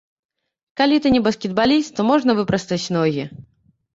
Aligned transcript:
Калі 0.79 0.95
ты 1.05 1.09
не 1.15 1.19
баскетбаліст, 1.27 1.91
то 1.99 2.05
можна 2.11 2.31
выпрастаць 2.39 2.87
ногі. 2.99 3.23